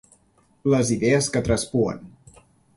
[0.73, 2.05] Les idees que traspuen.